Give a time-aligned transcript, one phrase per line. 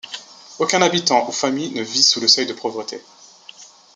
[0.57, 2.99] Aucun habitant ou famille ne vit sous le seuil de pauvreté.